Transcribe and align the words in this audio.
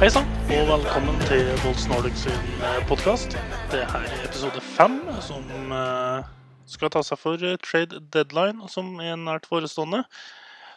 Hei 0.00 0.10
sann, 0.10 0.24
og 0.48 0.68
velkommen 0.68 1.20
til 1.20 1.46
Volds 1.64 1.88
Nordic 1.88 2.16
sin 2.16 2.32
podkast. 2.88 3.36
Det 3.70 3.84
her 3.92 3.98
er 4.00 4.24
episode 4.24 4.60
fem, 4.60 5.00
som 5.20 5.72
eh, 5.72 6.41
skal 6.72 6.92
ta 6.92 7.02
seg 7.06 7.20
for 7.20 7.42
eh, 7.46 7.58
trade 7.62 8.00
deadline, 8.14 8.68
som 8.72 8.94
er 9.02 9.18
nært 9.20 9.48
forestående. 9.50 10.04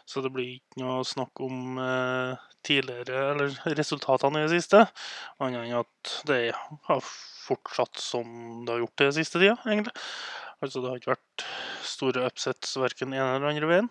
Så 0.06 0.22
det 0.22 0.30
blir 0.36 0.58
ikke 0.60 0.84
noe 0.84 1.02
snakk 1.08 1.42
om 1.42 1.80
eh, 1.82 2.44
tidligere, 2.66 3.22
eller 3.34 3.76
resultatene 3.78 4.44
i 4.44 4.46
det 4.46 4.60
siste. 4.60 4.84
Annet 5.42 5.66
enn 5.66 5.80
at 5.80 6.16
det 6.30 6.42
har 6.90 7.02
fortsatt 7.46 8.02
som 8.02 8.66
det 8.66 8.76
har 8.76 8.84
gjort 8.84 9.02
det 9.02 9.12
siste 9.18 9.42
tida, 9.42 9.58
egentlig. 9.66 9.96
Altså 10.64 10.82
det 10.82 10.92
har 10.92 11.02
ikke 11.02 11.16
vært 11.16 11.46
store 11.86 12.26
upsets 12.30 12.78
verken 12.80 13.14
ene 13.14 13.38
eller 13.38 13.52
andre 13.52 13.72
veien. 13.72 13.90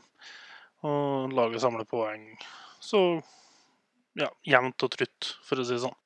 Og 0.85 1.35
laget 1.35 1.65
samler 1.65 1.89
poeng. 1.89 2.29
Så 2.83 3.01
ja, 4.19 4.31
jevnt 4.47 4.87
og 4.87 4.95
trutt, 4.95 5.35
for 5.47 5.59
å 5.59 5.67
si 5.67 5.77
det 5.77 5.85
sånn. 5.85 5.99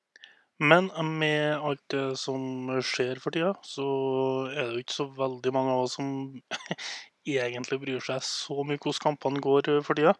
Men 0.59 0.89
med 1.19 1.55
alt 1.55 1.83
det 1.93 2.17
som 2.19 2.71
skjer 2.83 3.21
for 3.23 3.35
tida, 3.35 3.53
så 3.63 3.85
er 4.51 4.59
det 4.59 4.73
jo 4.73 4.83
ikke 4.83 4.97
så 4.97 5.07
veldig 5.15 5.53
mange 5.55 5.75
av 5.75 5.85
oss 5.85 5.95
som 5.95 6.09
egentlig 7.29 7.79
bryr 7.79 8.03
seg 8.03 8.23
så 8.25 8.63
mye 8.67 8.79
hvordan 8.79 9.05
kampene 9.05 9.43
går 9.43 9.71
eh, 9.71 9.81
for 9.85 9.99
tida. 9.99 10.15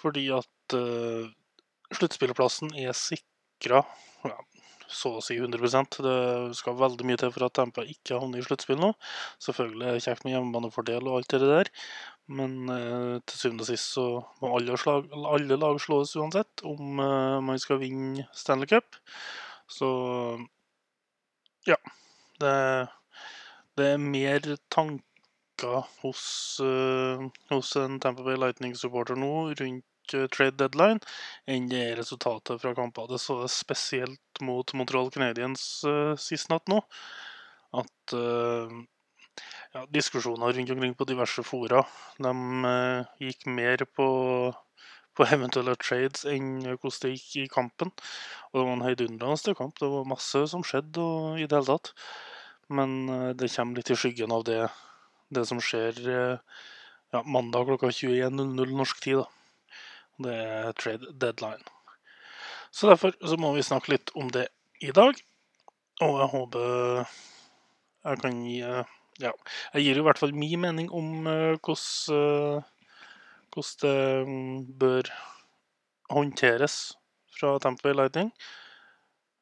Fordi 0.00 0.26
at 0.36 0.76
uh, 0.76 1.28
sluttspillplassen 1.96 2.74
er 2.76 2.96
sikra 2.96 3.80
ja, 4.26 4.36
så 4.88 5.16
å 5.18 5.22
si 5.24 5.36
100 5.38 5.58
Det 6.04 6.16
skal 6.58 6.76
veldig 6.78 7.06
mye 7.08 7.20
til 7.20 7.32
for 7.34 7.46
at 7.46 7.54
Tampa 7.58 7.84
ikke 7.86 8.20
havner 8.20 8.40
i 8.40 8.46
sluttspill 8.46 8.78
nå. 8.80 8.92
Selvfølgelig 9.42 9.86
er 9.86 9.96
det 9.96 10.04
kjekt 10.04 10.26
med 10.26 10.36
hjemmebanefordel 10.36 11.08
og 11.08 11.18
alt 11.18 11.32
det 11.32 11.50
der, 11.50 11.72
men 12.28 12.70
eh, 12.72 13.16
til 13.24 13.40
syvende 13.40 13.66
og 13.66 13.70
sist 13.70 13.96
så 13.96 14.06
må 14.42 14.52
alle, 14.56 14.78
slag, 14.80 15.10
alle 15.12 15.58
lag 15.60 15.80
slås 15.82 16.16
uansett 16.18 16.64
om 16.66 17.02
eh, 17.02 17.40
man 17.44 17.60
skal 17.62 17.82
vinne 17.82 18.28
Stanley 18.36 18.70
Cup. 18.70 19.00
Så 19.70 19.88
ja. 21.66 21.76
Det, 22.40 22.54
det 23.76 23.90
er 23.94 24.00
mer 24.00 24.48
tanker 24.72 25.86
hos, 26.02 26.24
uh, 26.62 27.26
hos 27.50 27.76
en 27.80 28.00
Tampa 28.02 28.24
Bay 28.26 28.36
Lightning-supporter 28.38 29.18
nå 29.18 29.30
rundt 29.56 30.14
uh, 30.14 30.26
trade 30.32 30.58
deadline 30.60 31.00
enn 31.48 31.70
det 31.70 31.80
er 31.82 31.96
resultatet 32.00 32.60
fra 32.62 32.74
kamper. 32.76 33.08
Det 33.10 33.20
så 33.22 33.40
jeg 33.42 33.54
spesielt 33.54 34.42
mot 34.44 34.74
Montreal 34.76 35.10
Canadiens 35.14 35.64
uh, 35.88 36.12
sist 36.20 36.52
natt 36.52 36.68
nå. 36.70 36.82
At 37.76 38.14
ja, 39.74 39.80
diskusjoner 39.92 40.54
rundt 40.54 40.70
omkring 40.72 40.94
på 40.96 41.04
diverse 41.04 41.42
fora 41.44 41.82
de 42.22 42.30
gikk 43.20 43.42
mer 43.52 43.82
på, 43.90 44.06
på 45.16 45.26
eventuelle 45.32 45.74
trades 45.80 46.26
enn 46.28 46.60
hvordan 46.66 47.02
det 47.02 47.12
gikk 47.14 47.36
i 47.42 47.50
kampen. 47.52 47.92
Og 48.50 48.58
det 48.60 48.64
var 48.64 48.74
en 48.74 48.86
heidundrende 48.86 49.54
kamp. 49.58 49.78
Det 49.80 49.90
var 49.90 50.08
masse 50.08 50.46
som 50.52 50.64
skjedde 50.66 51.02
og, 51.02 51.40
i 51.40 51.46
det 51.48 51.56
hele 51.58 51.76
tatt. 51.76 51.92
Men 52.68 53.08
eh, 53.08 53.30
det 53.38 53.52
kommer 53.54 53.78
litt 53.78 53.92
i 53.92 53.98
skyggen 53.98 54.34
av 54.34 54.44
det, 54.46 54.66
det 55.34 55.46
som 55.48 55.62
skjer 55.62 56.00
eh, 56.10 56.58
ja, 57.14 57.22
mandag 57.22 57.68
klokka 57.70 57.92
21.00 57.94 58.74
norsk 58.74 59.02
tid. 59.04 59.22
da. 59.22 59.26
Det 60.26 60.34
er 60.34 60.76
trade 60.80 61.12
deadline. 61.20 61.64
Så 62.70 62.90
derfor 62.90 63.14
så 63.20 63.38
må 63.40 63.52
vi 63.56 63.64
snakke 63.64 63.94
litt 63.94 64.12
om 64.16 64.30
det 64.32 64.48
i 64.84 64.92
dag. 64.92 65.16
Og 66.04 66.20
jeg 66.20 66.32
håper 66.34 67.06
jeg 68.06 68.22
kan 68.22 68.42
gi 68.44 68.60
eh, 68.64 68.94
Ja, 69.16 69.30
jeg 69.72 69.86
gir 69.86 69.98
i 70.02 70.02
hvert 70.04 70.18
fall 70.20 70.34
min 70.36 70.60
mening 70.60 70.90
om 70.92 71.24
hvordan, 71.24 72.64
hvordan 73.56 73.82
det 73.82 74.28
mm, 74.28 74.58
bør 74.80 75.10
håndteres 76.12 76.76
fra 77.36 77.56
Tampa 77.62 77.88
Bay 77.88 77.96
Lightning. 77.96 78.30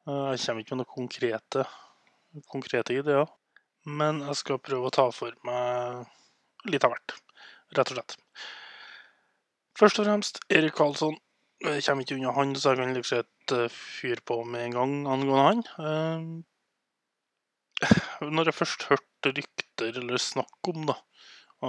Eh, 0.08 0.30
Jeg 0.34 0.41
kommer 0.47 0.62
ikke 0.64 0.75
med 0.76 0.82
noen 0.84 0.94
konkrete, 0.94 1.64
konkrete 2.50 2.97
ideer, 2.97 3.26
men 3.86 4.22
jeg 4.25 4.36
skal 4.41 4.62
prøve 4.62 4.88
å 4.88 4.94
ta 4.94 5.08
for 5.14 5.34
meg 5.47 6.06
litt 6.70 6.84
av 6.86 6.94
hvert, 6.94 7.16
rett 7.76 7.91
og 7.92 7.98
slett. 7.98 8.16
Først 9.78 9.98
og 10.00 10.06
fremst 10.06 10.41
Erik 10.48 10.75
Karlsson. 10.78 11.16
Jeg 11.64 11.82
kommer 11.86 12.04
ikke 12.04 12.16
unna 12.19 12.32
han, 12.36 12.50
så 12.58 12.72
jeg 12.72 12.78
kan 12.82 12.94
liksom 12.94 13.22
godt 13.22 13.54
eh, 13.56 13.70
fyre 13.72 14.22
på 14.26 14.41
med 14.44 14.69
en 14.69 14.75
gang 14.78 14.92
angående 15.14 15.44
han. 15.44 15.60
Eh, 15.78 16.20
Når 18.34 18.48
jeg 18.48 18.56
først 18.56 18.86
hørte 18.88 19.32
rykter 19.34 19.98
eller 20.00 20.20
snakk 20.22 20.69
om 20.70 20.86
da, 20.88 20.94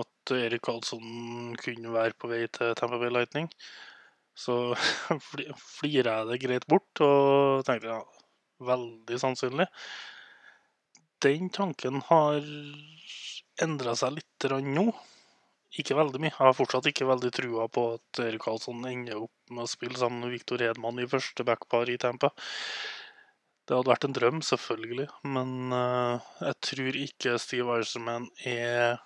at 0.01 0.33
Erik 0.35 0.63
Karlsson 0.65 1.55
kunne 1.61 1.93
være 1.93 2.17
på 2.19 2.29
vei 2.31 2.43
til 2.51 2.73
Tampa 2.77 2.99
Bay 3.01 3.13
Lightning, 3.13 3.49
så 4.35 4.75
fli- 5.29 5.51
flirer 5.79 6.11
jeg 6.11 6.29
det 6.31 6.41
greit 6.43 6.67
bort 6.71 7.03
og 7.05 7.65
tenkte 7.67 7.93
ja, 7.93 8.01
veldig 8.71 9.19
sannsynlig. 9.21 9.67
Den 11.23 11.49
tanken 11.53 12.01
har 12.09 12.41
endra 13.63 13.95
seg 13.97 14.17
litt 14.17 14.49
nå. 14.65 14.89
Ikke 15.75 15.95
veldig 15.97 16.19
mye. 16.23 16.31
Jeg 16.31 16.39
har 16.39 16.55
fortsatt 16.55 16.85
ikke 16.87 17.07
veldig 17.09 17.31
trua 17.35 17.65
på 17.71 17.81
at 17.97 18.19
Erik 18.23 18.45
Karlsson 18.45 18.85
ender 18.87 19.25
opp 19.25 19.51
med 19.51 19.65
å 19.65 19.71
spille 19.71 19.97
sammen 19.99 20.23
med 20.23 20.31
Victor 20.35 20.61
Hedman 20.63 21.01
i 21.03 21.07
første 21.11 21.43
backpar 21.47 21.91
i 21.91 21.97
Tampa. 21.99 22.31
Det 23.65 23.73
hadde 23.73 23.89
vært 23.89 24.05
en 24.05 24.13
drøm, 24.15 24.39
selvfølgelig, 24.45 25.07
men 25.35 25.73
eh, 25.73 26.25
jeg 26.45 26.57
tror 26.67 26.97
ikke 27.01 27.35
Steve 27.41 27.75
Eiserman 27.79 28.27
er 28.45 28.99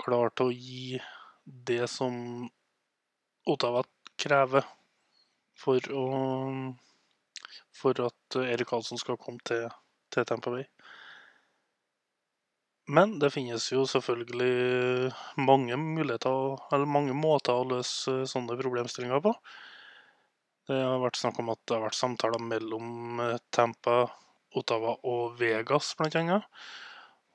klar 0.00 0.32
til 0.34 0.50
å 0.50 0.54
gi 0.54 1.00
det 1.70 1.84
som 1.90 2.14
Ottawa 3.50 3.82
krever 4.20 4.66
for 5.60 5.92
å 5.96 6.04
for 7.80 7.96
at 8.04 8.36
Erik 8.42 8.68
Karlsson 8.68 9.00
skal 9.00 9.18
komme 9.20 9.40
til, 9.46 9.64
til 10.12 10.26
Tampa 10.28 10.52
Bay. 10.52 10.66
Men 12.90 13.18
det 13.22 13.30
finnes 13.30 13.68
jo 13.70 13.84
selvfølgelig 13.86 15.12
mange 15.38 15.76
muligheter, 15.78 16.58
eller 16.74 16.90
mange 16.90 17.14
måter 17.14 17.54
å 17.54 17.68
løse 17.70 18.24
sånne 18.28 18.58
problemstillinger 18.58 19.22
på. 19.24 19.34
Det 20.70 20.78
har 20.82 20.98
vært 21.02 21.20
snakk 21.20 21.38
om 21.42 21.52
at 21.54 21.62
det 21.66 21.76
har 21.76 21.86
vært 21.86 21.98
samtaler 21.98 22.42
mellom 22.42 23.22
Tampa, 23.54 24.02
Ottawa 24.58 24.96
og 25.06 25.38
Vegas, 25.38 25.92
blant 25.98 26.18
annet. 26.18 26.46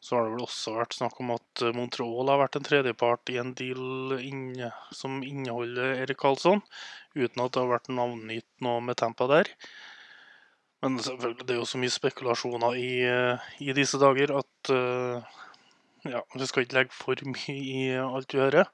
Så 0.05 0.13
har 0.13 0.27
det 0.27 0.35
vel 0.35 0.45
også 0.45 0.75
vært 0.75 0.93
snakk 0.93 1.17
om 1.23 1.31
at 1.33 1.61
eh, 1.65 1.73
Montreal 1.73 2.29
har 2.29 2.43
vært 2.43 2.59
en 2.59 2.65
tredjepart 2.67 3.31
i 3.33 3.39
en 3.41 3.55
deal 3.57 4.13
inne, 4.19 4.69
som 4.93 5.23
inneholder 5.25 6.03
Erik 6.03 6.19
Karlsson, 6.21 6.61
uten 7.15 7.41
at 7.41 7.55
det 7.55 7.63
har 7.63 7.71
vært 7.71 7.89
navngitt 7.89 8.45
noe 8.65 8.83
med 8.85 8.99
Tampa 9.01 9.25
der. 9.31 9.49
Men 10.85 10.99
selvfølgelig, 11.01 11.47
det 11.47 11.55
er 11.55 11.57
jo 11.57 11.65
så 11.71 11.81
mye 11.81 11.95
spekulasjoner 11.95 12.77
i, 12.77 12.91
eh, 13.09 13.47
i 13.65 13.73
disse 13.73 13.97
dager 14.01 14.35
at 14.43 14.71
eh, 14.75 15.39
ja, 16.11 16.21
vi 16.35 16.49
skal 16.51 16.67
ikke 16.67 16.77
legge 16.77 16.93
for 16.93 17.25
mye 17.25 17.55
i 17.57 17.87
alt 17.97 18.35
vi 18.35 18.43
hører. 18.43 18.69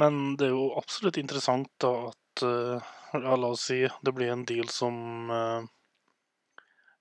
Men 0.00 0.38
det 0.40 0.48
er 0.48 0.54
jo 0.54 0.70
absolutt 0.80 1.20
interessant 1.20 1.68
da 1.82 1.92
at 2.08 2.46
ja, 2.46 3.34
La 3.36 3.50
oss 3.50 3.66
si 3.68 3.82
det 3.84 4.12
blir 4.16 4.30
en 4.32 4.46
deal 4.48 4.70
som 4.72 5.66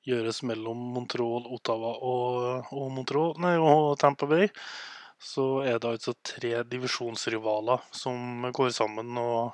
gjøres 0.08 0.44
mellom 0.48 0.80
Montreal, 0.96 1.48
Ottawa 1.56 1.92
og, 2.06 2.70
og, 2.72 2.86
Montreal, 2.96 3.34
nei, 3.44 3.56
og 3.60 3.98
Tampa 4.02 4.30
Bay. 4.30 4.50
Så 5.20 5.66
er 5.68 5.82
det 5.82 5.90
altså 5.90 6.14
tre 6.24 6.64
divisjonsrivaler 6.72 7.84
som 7.92 8.48
går 8.56 8.72
sammen 8.76 9.18
og, 9.20 9.52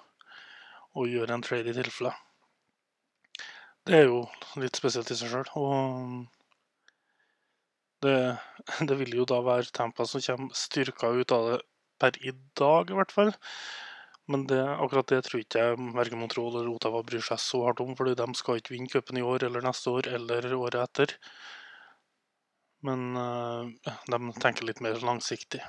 og 0.94 1.10
gjør 1.10 1.34
en 1.34 1.46
trade 1.46 1.74
i 1.74 1.78
tilfelle. 1.78 2.14
Det 3.86 4.00
er 4.00 4.08
jo 4.10 4.24
litt 4.62 4.78
spesielt 4.78 5.10
i 5.14 5.18
seg 5.18 5.34
sjøl. 5.34 5.50
Og 5.62 6.25
det, 8.06 8.18
det 8.90 9.00
vil 9.02 9.18
jo 9.22 9.25
da 9.30 9.42
være 9.46 9.74
Tampa 9.74 10.06
som 10.10 10.24
kommer 10.25 10.58
styrka 10.58 11.10
ut 11.14 11.34
av 11.34 11.50
det 11.50 11.60
per 12.02 12.18
i 12.22 12.34
dag, 12.60 12.90
i 12.92 12.98
hvert 12.98 13.14
fall. 13.14 13.31
Men 14.31 14.48
det, 14.50 14.57
akkurat 14.57 15.12
det 15.12 15.22
tror 15.27 15.42
ikke 15.44 15.62
jeg 15.62 15.89
verken 15.94 16.22
Montreal 16.22 16.56
eller 16.56 16.72
Ottawa 16.72 17.04
bryr 17.06 17.22
seg 17.25 17.42
så 17.42 17.62
hardt 17.68 17.83
om, 17.83 17.94
fordi 17.98 18.16
de 18.18 18.25
skal 18.38 18.57
ikke 18.57 18.74
vinne 18.74 18.89
cupen 18.89 19.19
i 19.22 19.25
år 19.25 19.45
eller 19.45 19.66
neste 19.66 19.94
år 19.94 20.10
eller 20.18 20.48
året 20.57 20.80
etter. 20.81 21.13
Men 22.86 23.13
uh, 23.18 23.69
de 24.10 24.19
tenker 24.42 24.66
litt 24.66 24.81
mer 24.81 24.98
langsiktig. 25.06 25.62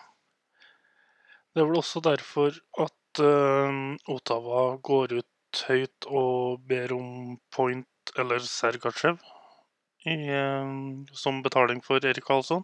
Det 1.52 1.62
er 1.62 1.68
vel 1.68 1.80
også 1.80 2.00
derfor 2.04 2.56
at 2.84 3.20
uh, 3.24 3.92
Ottawa 4.12 4.64
går 4.84 5.18
ut 5.20 5.62
høyt 5.68 6.08
og 6.08 6.64
ber 6.68 6.92
om 6.96 7.36
Point 7.52 8.16
eller 8.20 8.40
Sergachev 8.44 9.20
i, 10.06 10.16
eh, 10.30 10.66
som 11.16 11.40
betaling 11.42 11.80
for 11.82 12.04
Erik 12.04 12.26
Karlsson. 12.28 12.62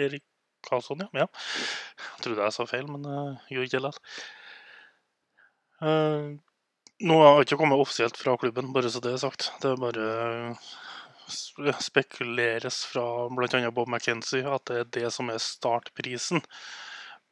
Erik 0.00 0.24
Karlsson, 0.66 1.04
ja. 1.04 1.08
ja. 1.12 1.26
Jeg 2.16 2.24
trodde 2.24 2.48
jeg 2.48 2.56
sa 2.56 2.66
feil, 2.66 2.88
men 2.90 3.04
jeg 3.06 3.58
gjorde 3.58 3.68
ikke 3.68 3.82
det 3.84 3.92
nå 5.82 7.18
har 7.20 7.38
jeg 7.40 7.48
ikke 7.48 7.60
kommet 7.60 7.80
offisielt 7.82 8.18
fra 8.20 8.36
klubben, 8.40 8.72
bare 8.72 8.90
så 8.92 9.02
det 9.02 9.14
er 9.14 9.22
sagt. 9.22 9.50
Det 9.62 9.72
er 9.72 9.80
bare 9.82 10.56
spekuleres 11.82 12.84
fra 12.90 13.28
bl.a. 13.32 13.70
Bob 13.70 13.88
McKenzie 13.88 14.44
at 14.48 14.66
det 14.68 14.80
er 14.80 14.90
det 14.98 15.12
som 15.14 15.30
er 15.32 15.40
startprisen 15.42 16.42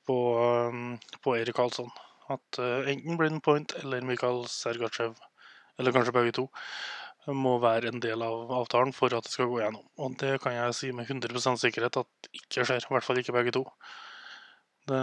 på, 0.06 0.18
eh, 0.40 1.18
på 1.22 1.36
Erik 1.36 1.56
Karlsson. 1.56 1.90
At 2.32 2.58
eh, 2.58 2.90
enten 2.94 3.18
Blind 3.20 3.42
Point 3.44 3.74
eller 3.82 4.04
Mikhail 4.06 4.44
Sergachev, 4.50 5.14
eller 5.78 5.94
kanskje 5.94 6.16
begge 6.16 6.34
to, 6.40 6.48
må 7.26 7.58
være 7.62 7.92
en 7.92 8.00
del 8.02 8.22
av 8.26 8.50
avtalen 8.50 8.92
for 8.96 9.14
at 9.14 9.26
det 9.26 9.30
skal 9.30 9.50
gå 9.50 9.60
gjennom. 9.60 9.84
Og 10.02 10.16
det 10.18 10.40
kan 10.42 10.56
jeg 10.56 10.74
si 10.74 10.90
med 10.96 11.06
100% 11.06 11.60
sikkerhet 11.60 12.00
at 12.00 12.30
ikke 12.34 12.66
skjer. 12.66 12.82
I 12.82 12.94
hvert 12.96 13.06
fall 13.06 13.20
ikke 13.20 13.36
begge 13.36 13.54
to. 13.54 13.62
Det, 14.90 15.02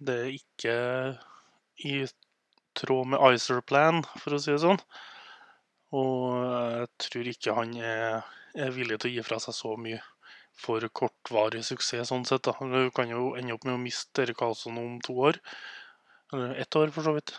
det 0.00 0.14
er 0.22 0.30
ikke 0.32 0.76
i 1.84 1.98
tråd 2.78 3.12
med 3.12 3.22
Icer-plan, 3.34 4.02
for 4.20 4.36
å 4.36 4.40
si 4.42 4.52
det 4.52 4.62
sånn. 4.62 4.80
Og 5.94 6.42
jeg 6.42 6.90
tror 7.06 7.30
ikke 7.30 7.54
han 7.58 7.74
er, 7.78 8.24
er 8.58 8.74
villig 8.74 8.98
til 9.00 9.12
å 9.12 9.14
gi 9.14 9.24
fra 9.26 9.38
seg 9.42 9.56
så 9.56 9.74
mye 9.78 10.00
for 10.58 10.86
kortvarig 10.94 11.64
suksess, 11.66 12.08
sånn 12.10 12.26
sett. 12.28 12.46
da. 12.46 12.54
Du 12.58 12.90
kan 12.94 13.10
jo 13.10 13.32
ende 13.38 13.56
opp 13.56 13.66
med 13.66 13.76
å 13.76 13.82
miste 13.82 14.22
Erik 14.22 14.38
Karlsson 14.38 14.78
om 14.78 15.00
to 15.04 15.16
år. 15.30 15.40
Eller 16.32 16.54
ett 16.62 16.76
år, 16.78 16.92
for 16.94 17.06
så 17.06 17.14
vidt. 17.16 17.34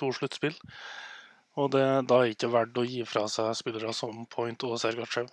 To 0.00 0.10
sluttspill. 0.16 0.56
Og 1.60 1.72
det, 1.74 1.84
da 2.08 2.20
er 2.20 2.30
det 2.30 2.36
ikke 2.36 2.52
verdt 2.52 2.78
å 2.80 2.86
gi 2.86 3.04
fra 3.08 3.26
seg 3.28 3.52
spillere 3.58 3.92
som 3.96 4.24
Point 4.32 4.64
og 4.68 4.78
Sergatsjev. 4.80 5.28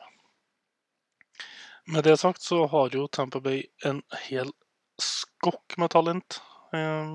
Med 1.87 2.03
det 2.03 2.17
sagt 2.19 2.43
så 2.43 2.65
har 2.67 2.91
jo 2.91 3.07
Tampa 3.07 3.39
Bay 3.39 3.63
en 3.87 4.01
hel 4.25 4.51
skokk 4.99 5.77
med 5.79 5.93
talent 5.93 6.41
eh, 6.75 7.11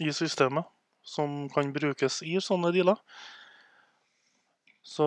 i 0.00 0.12
systemet 0.14 0.64
som 1.06 1.46
kan 1.52 1.72
brukes 1.74 2.20
i 2.26 2.36
sånne 2.42 2.72
dealer. 2.74 2.98
Så 4.86 5.06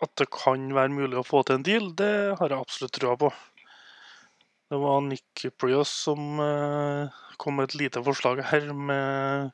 at 0.00 0.12
det 0.16 0.30
kan 0.32 0.70
være 0.74 0.92
mulig 0.94 1.18
å 1.20 1.26
få 1.26 1.42
til 1.44 1.58
en 1.58 1.66
deal, 1.66 1.90
det 1.96 2.36
har 2.40 2.52
jeg 2.52 2.60
absolutt 2.60 2.96
trua 2.96 3.16
på. 3.20 3.30
Det 4.70 4.78
var 4.78 5.00
Nick 5.02 5.44
Prios 5.58 5.90
som 6.06 6.40
eh, 6.40 7.20
kom 7.42 7.58
med 7.58 7.70
et 7.70 7.78
lite 7.80 8.02
forslag 8.06 8.42
her 8.52 8.70
med 8.72 9.50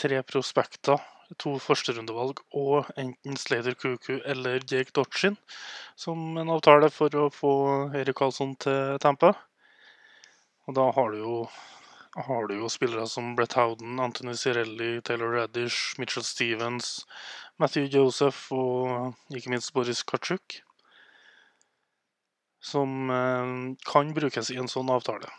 tre 0.00 0.18
prospekter, 0.26 0.98
to 1.40 1.54
førsterundevalg 1.62 2.42
og 2.58 2.90
enten 3.00 3.38
Slater 3.40 3.76
Kuku 3.78 4.18
eller 4.18 4.60
Jake 4.68 4.92
Dodgin 4.92 5.38
som 5.96 6.36
en 6.36 6.50
avtale 6.52 6.90
for 6.92 7.14
å 7.16 7.28
få 7.32 7.52
Erik 7.96 8.18
Karlsson 8.18 8.56
til 8.60 8.98
Tempe. 9.00 9.32
Og 10.66 10.76
da 10.76 10.90
har 10.92 11.14
du 11.14 11.22
jo 11.22 11.36
har 12.14 12.46
du 12.48 12.56
jo 12.58 12.68
spillere 12.68 13.06
som 13.08 13.34
Brett 13.36 13.54
Howden, 13.56 14.00
Anthony 14.00 14.34
Cirelli, 14.36 15.00
Taylor 15.00 15.32
Radish, 15.32 15.98
Mitchell 15.98 16.24
Stevens, 16.24 17.06
Matthew 17.56 17.88
Joseph 17.88 18.52
og 18.52 19.14
ikke 19.32 19.52
minst 19.52 19.72
Boris 19.72 20.02
Kachuk. 20.02 20.60
Som 22.62 23.10
eh, 23.10 23.54
kan 23.88 24.12
brukes 24.14 24.52
i 24.52 24.58
en 24.60 24.70
sånn 24.70 24.92
avtale. 24.92 25.30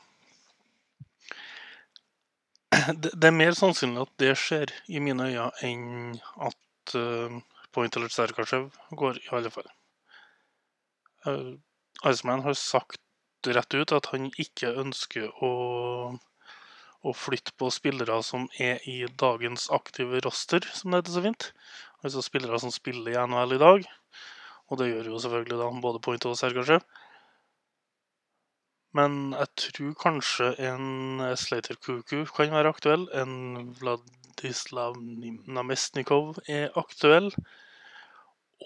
Det, 2.74 3.28
er 3.28 3.36
mer 3.36 3.54
sannsynlig 3.56 4.02
at 4.02 4.14
det 4.20 4.34
skjer 4.40 4.74
i 4.90 5.00
mine 5.04 5.30
øyne 5.30 5.52
enn 5.64 6.18
at 6.42 6.96
uh, 6.98 7.38
Point 7.74 7.96
eller 7.96 8.12
Sergachev 8.12 8.66
går, 8.98 9.20
i 9.22 9.30
alle 9.38 9.52
fall. 9.54 9.70
Uh, 11.24 11.54
Iceman 12.04 12.44
har 12.44 12.58
sagt 12.60 13.00
rett 13.46 13.78
ut 13.78 13.94
at 13.96 14.10
han 14.12 14.32
ikke 14.42 14.74
ønsker 14.84 15.30
å 15.46 15.52
å 17.04 17.12
flytte 17.16 17.54
på 17.60 17.70
spillere 17.74 18.22
som 18.24 18.48
er 18.64 18.84
i 18.90 19.04
dagens 19.20 19.68
aktive 19.76 20.22
roster, 20.24 20.64
som 20.72 20.92
det 20.94 21.04
heter 21.04 21.16
så 21.18 21.24
fint. 21.26 21.50
Altså 22.04 22.24
spillere 22.24 22.60
som 22.64 22.72
spiller 22.72 23.12
i 23.12 23.26
NHL 23.28 23.58
i 23.58 23.64
dag. 23.64 23.88
Og 24.72 24.80
det 24.80 24.90
gjør 24.90 25.12
jo 25.12 25.20
selvfølgelig 25.24 25.60
da 25.60 25.72
både 25.84 26.02
Point 26.04 26.28
og 26.30 26.38
Sergachev. 26.40 26.86
Men 28.94 29.34
jeg 29.34 29.50
tror 29.58 29.94
kanskje 30.00 30.52
en 30.70 31.24
Slater 31.40 31.80
Kuku 31.82 32.24
kan 32.30 32.54
være 32.54 32.72
aktuell. 32.76 33.08
En 33.18 33.74
Vladislav 33.80 35.00
Namestnikov 35.02 36.38
er 36.48 36.70
aktuell. 36.80 37.32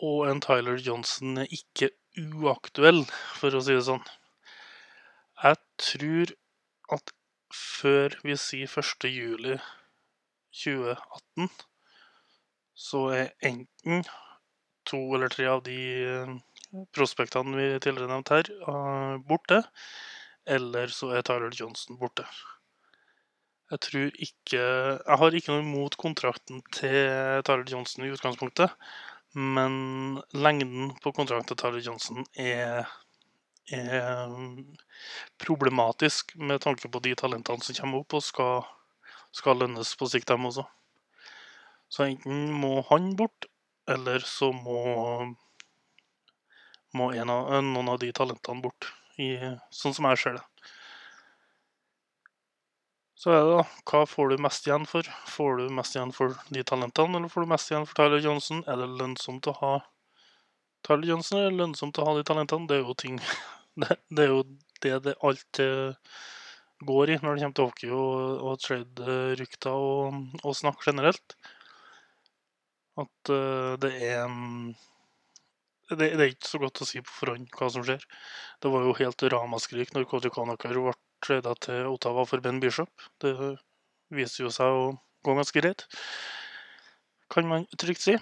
Og 0.03 0.27
en 0.29 0.43
Tyler 0.43 0.77
Johnson 0.83 1.39
er 1.41 1.53
ikke 1.53 1.89
uaktuell, 2.17 3.05
for 3.37 3.55
å 3.55 3.61
si 3.63 3.77
det 3.77 3.85
sånn. 3.87 4.03
Jeg 5.41 5.57
tror 5.81 6.33
at 6.97 7.16
før 7.53 8.15
vi 8.23 8.35
sier 8.39 8.69
1. 8.69 9.07
juli 9.11 9.57
2018, 10.57 11.49
så 12.77 13.03
er 13.15 13.33
enten 13.45 14.03
to 14.87 14.99
eller 15.15 15.31
tre 15.33 15.47
av 15.51 15.63
de 15.65 15.79
eh, 16.07 16.35
prospektene 16.95 17.57
vi 17.57 17.67
tidligere 17.83 18.11
nevnte 18.11 18.39
her, 18.39 18.51
eh, 18.71 19.15
borte. 19.27 19.63
Eller 20.47 20.93
så 20.93 21.11
er 21.17 21.25
Tyler 21.27 21.51
Johnson 21.51 21.97
borte. 21.99 22.23
Jeg 23.67 23.81
tror 23.83 24.13
ikke 24.23 24.61
Jeg 24.61 25.17
har 25.19 25.35
ikke 25.35 25.51
noe 25.51 25.63
imot 25.65 25.97
kontrakten 25.99 26.61
til 26.71 27.41
Tyler 27.43 27.67
Johnson 27.67 28.05
i 28.05 28.13
utgangspunktet, 28.15 28.71
men 29.35 30.21
lengden 30.31 30.93
på 31.03 31.11
kontrakten 31.11 31.51
til 31.51 31.59
Tyler 31.59 31.83
Johnson 31.83 32.23
er 32.39 32.87
er 33.73 34.31
problematisk 35.43 36.35
med 36.39 36.61
tanke 36.63 36.89
på 36.91 37.01
de 37.03 37.13
talentene 37.19 37.63
som 37.63 37.75
kommer 37.75 38.03
opp 38.03 38.17
og 38.17 38.23
skal, 38.23 38.65
skal 39.35 39.59
lønnes 39.63 39.93
på 39.99 40.07
sikt, 40.11 40.29
dem 40.31 40.47
også. 40.47 40.65
Så 41.89 42.07
enten 42.07 42.51
må 42.51 42.81
han 42.89 43.13
bort, 43.19 43.47
eller 43.87 44.23
så 44.27 44.51
må, 44.55 44.79
må 46.95 47.11
av, 47.11 47.63
noen 47.63 47.91
av 47.93 47.99
de 48.03 48.11
talentene 48.15 48.63
bort, 48.63 48.91
i, 49.17 49.33
sånn 49.73 49.95
som 49.95 50.09
jeg 50.11 50.21
ser 50.23 50.39
det. 50.39 50.45
Så 53.17 53.31
er 53.33 53.39
det 53.41 53.53
da, 53.55 53.61
hva 53.89 54.03
får 54.05 54.29
du 54.29 54.41
mest 54.45 54.67
igjen 54.67 54.83
for? 54.85 55.07
Får 55.31 55.55
du 55.57 55.69
mest 55.73 55.95
igjen 55.95 56.11
for 56.13 56.35
de 56.53 56.61
talentene, 56.67 57.17
eller 57.17 57.31
får 57.33 57.47
du 57.47 57.49
mest 57.49 57.71
igjen 57.71 57.87
for 57.89 57.97
Tyler 57.97 58.21
Johnson? 58.21 58.61
Er 58.69 58.77
det 58.77 58.91
lønnsomt 58.99 59.49
å 59.49 59.55
ha 59.57 59.71
Tyler 60.85 61.15
Johnson, 61.15 61.39
eller 61.39 61.63
lønnsomt 61.63 61.97
å 61.97 62.05
ha 62.05 62.13
de 62.19 62.27
talentene? 62.27 62.69
Det 62.69 62.77
er 62.77 62.83
jo 62.85 62.93
ting 62.99 63.17
det, 63.77 64.23
er 64.23 64.33
jo 64.33 64.41
det 64.83 64.95
det 65.05 65.15
alt 65.25 65.61
eh, 65.63 66.17
går 66.87 67.13
i 67.13 67.19
når 67.21 67.37
det 67.37 67.43
kommer 67.43 67.57
til 67.57 67.67
hockey 67.69 67.93
og, 67.93 68.41
og 68.49 68.59
trade-rykter 68.61 69.73
og, 69.73 70.19
og 70.43 70.57
snakk 70.57 70.85
generelt. 70.85 71.37
At 72.97 73.29
uh, 73.29 73.73
det 73.81 73.91
er 74.01 74.23
mm, 74.25 74.71
det, 75.93 76.09
det 76.17 76.23
er 76.23 76.31
ikke 76.33 76.49
så 76.49 76.61
godt 76.61 76.81
å 76.81 76.87
si 76.89 77.01
på 77.05 77.13
forhånd 77.19 77.49
hva 77.53 77.69
som 77.73 77.85
skjer. 77.85 78.03
Det 78.61 78.71
var 78.73 78.85
jo 78.85 78.95
helt 78.97 79.27
ramaskrik 79.33 79.93
når 79.95 80.07
Cody 80.09 80.31
Conacher 80.33 80.73
ble 80.75 80.95
trada 81.23 81.53
til 81.63 81.89
Ottawa 81.89 82.25
for 82.29 82.43
Ben 82.43 82.61
Bishop. 82.63 82.89
Det 83.21 83.33
viser 84.13 84.45
jo 84.47 84.53
seg 84.53 84.73
å 84.73 84.89
gå 85.25 85.35
ganske 85.37 85.61
greit, 85.61 85.85
kan 87.33 87.47
man 87.49 87.65
trygt 87.79 88.03
si. 88.05 88.17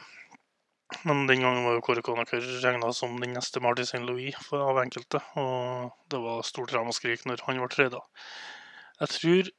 Men 1.03 1.25
den 1.27 1.41
gangen 1.41 1.65
var 1.65 1.77
jo 1.77 1.83
Kåre 1.85 2.01
Conacher 2.05 2.43
regna 2.61 2.91
som 2.93 3.15
den 3.21 3.33
neste 3.33 3.61
Marty 3.63 3.85
St. 3.87 4.03
Louis 4.05 4.35
av 4.53 4.77
enkelte. 4.81 5.21
Og 5.41 5.95
det 6.13 6.19
var 6.21 6.45
stort 6.45 6.73
ramaskrik 6.75 7.25
når 7.25 7.41
han 7.47 7.61
ble 7.61 7.69
trada. 7.73 8.01
Jeg 9.01 9.13
tror 9.15 9.49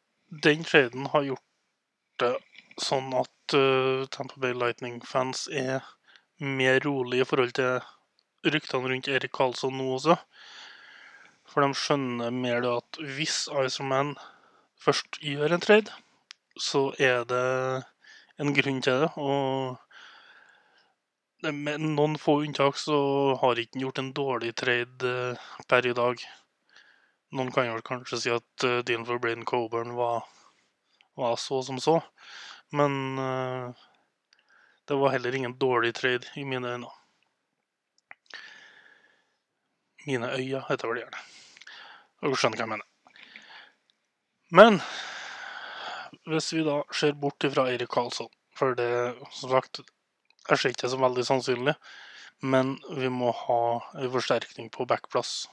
den 0.46 0.64
traden 0.66 1.10
har 1.12 1.26
gjort 1.26 2.22
det 2.22 2.32
sånn 2.82 3.10
at 3.16 3.56
uh, 3.56 4.06
Tampa 4.12 4.38
Bay 4.40 4.54
Lightning-fans 4.56 5.46
er 5.52 5.84
mer 6.38 6.80
rolig 6.84 7.22
i 7.22 7.28
forhold 7.28 7.54
til 7.56 7.82
ryktene 8.46 8.92
rundt 8.92 9.10
Erik 9.10 9.34
Karlsson 9.36 9.76
nå 9.76 9.88
også. 9.96 10.16
For 11.46 11.64
de 11.64 11.78
skjønner 11.78 12.34
mer 12.34 12.62
det 12.64 12.72
at 12.82 13.00
hvis 13.16 13.46
Icerman 13.64 14.14
først 14.82 15.18
gjør 15.24 15.56
en 15.56 15.64
trade, 15.64 15.94
så 16.60 16.90
er 17.02 17.24
det 17.28 17.46
en 18.42 18.52
grunn 18.56 18.82
til 18.84 19.04
det. 19.04 19.10
Og 19.16 19.78
med 21.42 21.80
noen 21.80 22.18
få 22.18 22.40
unntak 22.44 22.78
så 22.80 22.98
har 23.40 23.60
ikke 23.60 23.80
gjort 23.82 23.98
en 24.00 24.12
dårlig 24.16 24.54
trade 24.56 25.10
eh, 25.10 25.46
per 25.68 25.86
i 25.86 25.94
dag. 25.96 26.22
Noen 27.36 27.52
kan 27.52 27.68
vel 27.68 27.84
kanskje 27.84 28.20
si 28.22 28.30
at 28.32 28.64
uh, 28.64 29.04
for 29.04 29.18
Braden 29.18 29.44
Coburn 29.44 29.94
var, 29.98 30.24
var 31.18 31.36
så 31.36 31.62
som 31.62 31.80
så. 31.82 32.00
Men 32.70 33.18
uh, 33.18 33.74
det 34.86 34.94
var 34.94 35.10
heller 35.10 35.34
ingen 35.34 35.58
dårlig 35.58 35.94
trade 35.94 36.30
i 36.36 36.44
mine 36.44 36.68
øyne. 36.68 36.92
Mine 40.06 40.30
øyne 40.38 40.62
heter 40.68 40.88
vel 40.88 41.02
gjerne. 41.02 41.24
Dere 42.22 42.38
skjønner 42.38 42.62
hva 42.62 42.64
jeg 42.64 42.72
mener. 42.76 42.86
Men 44.54 44.80
hvis 46.30 46.52
vi 46.54 46.62
da 46.64 46.78
ser 46.94 47.18
bort 47.18 47.44
ifra 47.44 47.66
Eirik 47.72 47.90
Karlsson, 47.90 48.30
for 48.56 48.78
det 48.78 49.16
som 49.34 49.50
sagt 49.50 49.82
jeg 50.54 50.62
ser 50.62 50.74
ikke 50.74 50.86
det 50.86 50.92
som 50.94 51.04
veldig 51.04 51.26
sannsynlig, 51.26 51.74
men 52.44 52.76
vi 52.96 53.10
må 53.12 53.32
ha 53.46 53.60
en 53.96 54.10
forsterkning 54.12 54.70
på 54.72 54.86
backplass. 54.88 55.46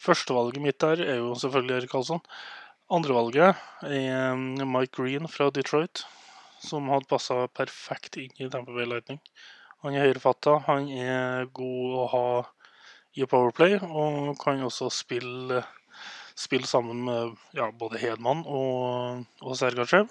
Førstevalget 0.00 0.62
mitt 0.62 0.80
der 0.82 1.02
er 1.04 1.20
jo 1.20 1.34
selvfølgelig 1.38 1.76
Erik 1.76 1.92
Karlsson. 1.92 2.22
Andrevalget 2.92 3.60
er 3.86 4.34
mm, 4.36 4.64
Mike 4.68 4.96
Green 4.96 5.28
fra 5.30 5.50
Detroit, 5.54 6.02
som 6.60 6.90
hadde 6.92 7.08
passa 7.08 7.44
perfekt 7.52 8.18
inn 8.20 8.34
i 8.40 8.48
Tampa 8.52 8.74
Bay 8.74 8.88
Lightning. 8.88 9.20
Han 9.84 9.94
er 9.94 10.08
høyrefatta, 10.08 10.58
han 10.66 10.88
er 10.88 11.48
god 11.56 11.96
å 12.00 12.04
ha 12.12 12.26
i 13.14 13.26
Powerplay, 13.30 13.78
og 13.84 14.34
kan 14.40 14.62
også 14.64 14.90
spille, 14.92 15.62
spille 16.34 16.66
sammen 16.66 17.04
med 17.06 17.34
ja, 17.56 17.70
både 17.70 18.00
Hedman 18.02 18.42
og, 18.48 19.24
og 19.44 19.58
Sergachev. 19.60 20.10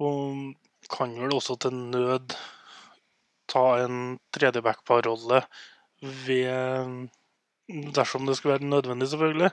Og 0.00 0.54
kan 0.88 1.12
vel 1.18 1.36
også 1.36 1.58
til 1.60 1.76
nød 1.92 2.36
ta 3.50 3.64
en 3.84 4.18
tredjebackpar-rolle 4.32 5.42
ved 6.26 7.08
Dersom 7.70 8.26
det 8.26 8.34
skulle 8.36 8.56
være 8.56 8.66
nødvendig, 8.66 9.08
selvfølgelig. 9.08 9.50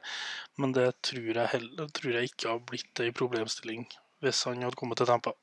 Men 0.58 0.72
det 0.74 0.88
tror 1.06 1.34
jeg, 1.38 1.50
heller, 1.52 1.88
tror 1.94 2.16
jeg 2.16 2.30
ikke 2.30 2.48
har 2.50 2.64
blitt 2.66 3.02
ei 3.04 3.12
problemstilling 3.14 3.86
hvis 4.26 4.40
han 4.50 4.64
hadde 4.66 4.80
kommet 4.80 4.98
til 4.98 5.06
Tampa. 5.06 5.36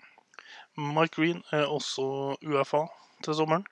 Mike 0.75 1.15
Green 1.15 1.45
er 1.55 1.71
også 1.71 2.35
UFA 2.43 2.81
til 3.23 3.37
sommeren. 3.39 3.67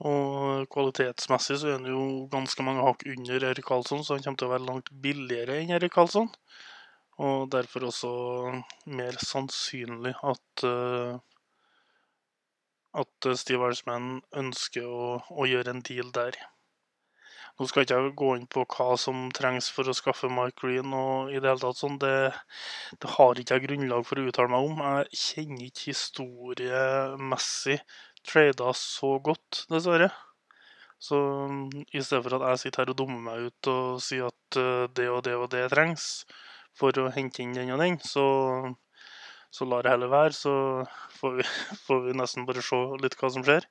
Og 0.00 0.64
kvalitetsmessig 0.72 1.58
så 1.60 1.68
er 1.68 1.76
han 1.76 1.90
jo 1.90 2.06
ganske 2.32 2.64
mange 2.64 2.84
hakk 2.86 3.04
under 3.12 3.44
Erik 3.50 3.68
Karlsson, 3.68 4.04
så 4.04 4.16
han 4.16 4.24
kommer 4.24 4.40
til 4.40 4.48
å 4.48 4.54
være 4.54 4.68
langt 4.70 4.90
billigere 5.04 5.60
enn 5.60 5.74
Erik 5.76 5.92
Karlsson. 5.92 6.30
Og 7.22 7.46
derfor 7.52 7.88
også 7.88 8.10
mer 8.92 9.16
sannsynlig 9.24 10.12
at 10.20 10.66
eh, 10.68 11.16
at 12.96 13.28
Steve 13.36 13.66
Irishman 13.68 14.20
ønsker 14.36 14.86
å, 14.88 15.08
å 15.28 15.46
gjøre 15.48 15.74
en 15.74 15.82
deal 15.84 16.12
der. 16.16 16.38
Nå 17.56 17.64
skal 17.68 17.86
ikke 17.86 17.96
jeg 17.96 18.14
gå 18.20 18.30
inn 18.36 18.48
på 18.52 18.66
hva 18.68 18.98
som 19.00 19.30
trengs 19.36 19.70
for 19.72 19.88
å 19.88 19.94
skaffe 19.96 20.28
Mike 20.32 20.60
Green, 20.60 20.92
og 20.92 21.30
i 21.32 21.40
det 21.40 21.48
hele 21.48 21.62
tatt 21.62 21.80
sånn, 21.80 21.96
det, 22.02 22.32
det 23.00 23.12
har 23.14 23.40
ikke 23.40 23.56
jeg 23.56 23.64
grunnlag 23.64 24.04
for 24.04 24.20
å 24.20 24.26
uttale 24.28 24.52
meg 24.52 24.66
om. 24.68 24.82
Jeg 24.84 25.20
kjenner 25.22 25.64
ikke 25.70 25.86
historiemessig 25.94 27.78
trader 28.28 28.76
så 28.76 29.14
godt, 29.24 29.62
dessverre. 29.72 30.10
Så 31.00 31.16
i 31.92 32.00
stedet 32.00 32.22
for 32.24 32.36
at 32.38 32.44
jeg 32.50 32.60
sitter 32.64 32.84
her 32.84 32.92
og 32.92 33.00
dummer 33.00 33.24
meg 33.24 33.48
ut 33.48 33.72
og 33.72 34.04
sier 34.04 34.28
at 34.28 34.60
eh, 34.60 34.84
det 34.96 35.10
og 35.12 35.24
det 35.26 35.34
og 35.36 35.50
det 35.52 35.66
trengs 35.72 36.06
for 36.76 36.98
å 37.00 37.10
hente 37.14 37.42
inn 37.42 37.54
den 37.56 37.72
og 37.74 37.80
den, 37.82 37.96
så, 38.04 38.24
så 39.54 39.68
lar 39.68 39.86
jeg 39.86 39.96
heller 39.96 40.12
være. 40.12 40.34
Så 40.36 40.52
får 41.18 41.38
vi, 41.38 41.46
får 41.86 42.02
vi 42.06 42.16
nesten 42.20 42.48
bare 42.48 42.64
se 42.64 42.80
litt 43.02 43.16
hva 43.20 43.32
som 43.32 43.46
skjer. 43.46 43.68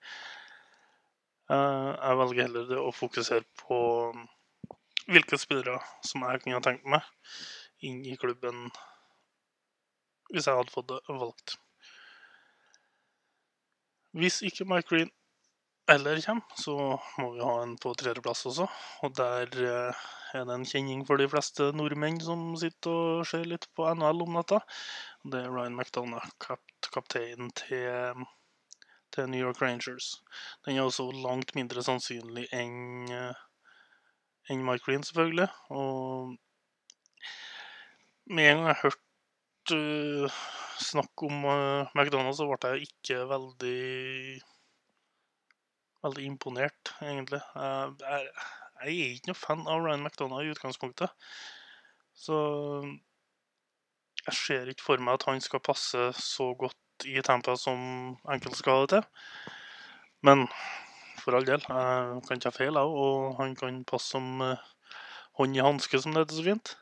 Eh, 1.53 1.91
Jeg 2.01 2.21
velger 2.21 2.47
heller 2.47 2.71
det 2.71 2.81
å 2.81 2.93
fokusere 2.95 3.45
på 3.61 3.79
hvilke 5.05 5.37
spillere 5.37 5.77
som 6.05 6.23
jeg 6.25 6.41
kunne 6.41 6.63
tenkt 6.65 6.87
meg 6.89 7.05
inn 7.85 8.01
i 8.09 8.15
klubben 8.17 8.69
hvis 10.33 10.47
jeg 10.49 10.57
hadde 10.57 10.73
fått 10.73 10.89
det 10.89 10.97
valgt. 11.21 11.53
Hvis 14.15 14.39
ikke 14.47 14.65
Mike 14.65 14.89
Green 14.89 15.11
eller 15.91 16.21
kommer, 16.25 16.57
så 16.57 16.75
må 17.21 17.31
vi 17.35 17.43
ha 17.45 17.55
en 17.61 17.75
på 17.77 17.93
tredjeplass 17.97 18.45
også. 18.49 18.67
Og 19.05 19.15
der 19.17 19.51
eh, 19.61 20.05
er 20.33 20.47
det 20.47 20.55
en 20.55 20.65
kjenning 20.67 21.03
for 21.07 21.21
de 21.21 21.27
fleste 21.29 21.69
nordmenn 21.77 22.17
som 22.23 22.47
sitter 22.59 22.95
og 23.19 23.27
ser 23.29 23.45
litt 23.49 23.67
på 23.77 23.85
NHL 23.93 24.23
om 24.25 24.39
natta. 24.39 24.61
Det 25.25 25.43
er 25.43 25.53
Ryan 25.53 25.77
McDonough, 25.77 26.31
kap 26.41 26.61
kapteinen 26.93 27.49
til, 27.57 28.25
til 29.13 29.29
New 29.29 29.41
York 29.41 29.61
Rangers. 29.61 30.19
Den 30.65 30.77
er 30.77 30.85
også 30.85 31.09
langt 31.11 31.55
mindre 31.57 31.83
sannsynlig 31.85 32.45
enn 32.53 33.09
eh, 33.13 33.45
enn 34.49 34.65
Mike 34.65 34.85
Green, 34.85 35.03
selvfølgelig. 35.05 35.47
Og 35.73 36.35
med 38.29 38.51
en 38.51 38.61
gang 38.61 38.67
jeg 38.71 38.81
hørte 38.83 39.79
uh, 40.27 40.41
snakk 40.81 41.25
om 41.25 41.45
uh, 41.49 41.95
McDonald's, 41.97 42.37
så 42.37 42.49
ble 42.49 42.75
jeg 42.75 42.89
ikke 42.89 43.23
veldig 43.29 43.79
veldig 46.05 46.29
imponert, 46.29 46.93
egentlig. 47.03 47.41
Jeg, 47.55 47.97
jeg, 48.05 48.29
jeg 48.85 48.95
er 48.95 49.11
ikke 49.15 49.31
noe 49.31 49.41
fan 49.41 49.67
av 49.67 49.83
Ryan 49.83 50.05
McDonagh 50.05 50.45
i 50.45 50.53
utgangspunktet. 50.53 51.27
Så 52.15 52.37
jeg 54.25 54.37
ser 54.39 54.71
ikke 54.71 54.85
for 54.87 55.03
meg 55.03 55.19
at 55.19 55.27
han 55.29 55.43
skal 55.43 55.63
passe 55.63 56.09
så 56.17 56.49
godt 56.57 57.05
i 57.05 57.19
Tampa 57.25 57.57
som 57.59 58.15
enkelte 58.31 58.57
skal 58.61 58.79
ha 58.79 58.85
det 58.85 58.91
til. 58.95 59.51
Men 60.25 60.45
for 61.21 61.37
all 61.37 61.45
del, 61.47 61.61
jeg 61.61 62.23
kan 62.27 62.41
ha 62.45 62.53
feil, 62.53 62.79
jeg 62.79 63.03
og 63.03 63.35
han 63.39 63.53
kan 63.57 63.83
passe 63.87 64.15
som 64.15 64.41
eh, 64.45 64.63
hånd 65.39 65.57
i 65.57 65.63
hanske, 65.63 65.99
som 66.01 66.15
det 66.15 66.25
heter 66.25 66.39
så 66.39 66.45
fint. 66.47 66.73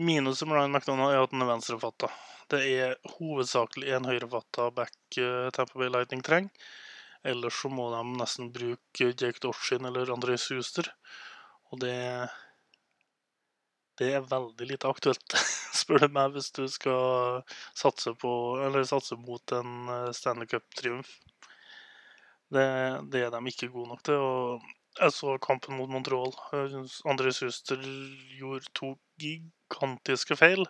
Minuset 0.00 0.48
med 0.48 0.58
Ryan 0.58 0.76
McDonagh 0.76 1.12
er 1.12 1.24
at 1.24 1.34
han 1.34 1.44
er 1.44 1.50
venstrefatta. 1.50 2.08
Det 2.52 2.60
er 2.68 2.96
hovedsakelig 3.16 3.92
en 3.96 4.08
høyrefatta 4.08 4.70
back 4.76 5.20
eh, 5.20 5.50
Tampa 5.56 5.78
Bay 5.80 5.92
Lightning 5.92 6.24
trenger. 6.24 6.72
Ellers 7.24 7.60
så 7.62 7.70
må 7.70 7.88
de 7.92 8.00
nesten 8.18 8.48
bruke 8.54 9.10
Jake 9.12 9.38
Dorsin 9.42 9.86
eller 9.86 10.10
André 10.14 10.36
Suster. 10.40 10.88
Og 11.70 11.80
det 11.84 11.94
Det 14.00 14.08
er 14.16 14.24
veldig 14.26 14.66
lite 14.66 14.88
aktuelt, 14.88 15.34
spør 15.80 16.06
du 16.06 16.14
meg, 16.16 16.32
hvis 16.34 16.48
du 16.56 16.64
skal 16.68 17.42
satse 17.76 18.14
på 18.18 18.30
satse 18.88 19.18
mot 19.20 19.52
en 19.52 19.74
eh, 19.92 20.10
Stanley 20.16 20.48
Cup-triumf. 20.48 21.10
Det, 22.52 22.64
det 23.12 23.22
er 23.26 23.30
de 23.34 23.42
ikke 23.52 23.68
gode 23.72 23.92
nok 23.92 24.02
til. 24.08 24.16
og 24.16 24.72
jeg 25.00 25.12
så 25.16 25.36
kampen 25.40 25.76
mot 25.78 25.88
Montreal. 25.88 26.34
André 27.08 27.32
Suster 27.32 27.80
gjorde 28.36 28.68
to 28.76 28.90
gigantiske 29.20 30.36
feil. 30.36 30.66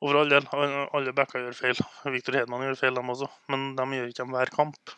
For 0.00 0.16
all 0.16 0.32
del, 0.32 0.48
alle- 0.56 1.12
backa 1.14 1.42
gjør 1.42 1.58
feil. 1.58 1.82
Viktor 2.16 2.38
Hedman 2.40 2.64
gjør 2.66 2.80
feil, 2.82 2.96
dem 2.98 3.12
også. 3.14 3.28
Men 3.52 3.74
de 3.78 3.86
gjør 3.94 4.10
ikke 4.10 4.22
dem 4.24 4.34
hver 4.34 4.54
kamp. 4.56 4.94